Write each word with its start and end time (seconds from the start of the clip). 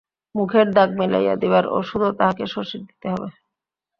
মুখের 0.35 0.67
দাগ 0.71 0.89
মিলাইয়া 0.99 1.35
দিবার 1.41 1.65
ওষুধও 1.77 2.11
তাহাকে 2.19 2.45
শশীর 2.53 2.81
দিতে 2.89 3.07
হয়। 3.11 3.33